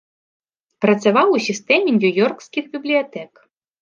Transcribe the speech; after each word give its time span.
Працаваў 0.85 1.27
у 1.35 1.39
сістэме 1.47 1.89
нью-ёркскіх 1.99 2.63
бібліятэк. 2.77 3.31